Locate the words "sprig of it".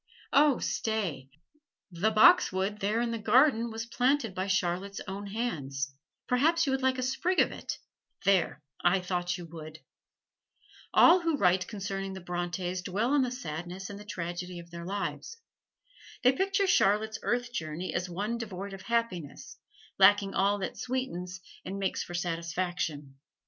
7.03-7.77